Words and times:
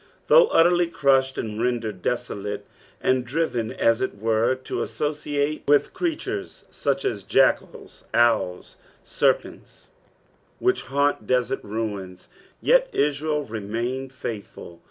Though 0.29 0.47
utterly 0.47 0.87
crushed 0.87 1.37
and 1.37 1.61
rendered 1.61 2.01
desolate 2.01 2.65
and 3.01 3.23
driren 3.23 3.69
as 3.77 4.01
it 4.01 4.17
were 4.17 4.55
to 4.55 4.81
associate 4.81 5.61
with 5.67 5.93
creatures 5.93 6.65
Buch 6.71 7.05
as 7.05 7.21
jackals, 7.21 8.05
owls, 8.11 8.77
serpents, 9.03 9.91
which 10.57 10.81
haunt 10.81 11.27
deserted 11.27 11.63
ruins, 11.65 12.29
yet 12.63 12.89
Israel 12.91 13.43
remained 13.43 14.11
faithful. 14.11 14.79